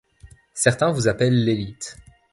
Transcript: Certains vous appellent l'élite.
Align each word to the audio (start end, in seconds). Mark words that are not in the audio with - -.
Certains 0.55 0.89
vous 0.91 1.07
appellent 1.07 1.43
l'élite. 1.45 1.95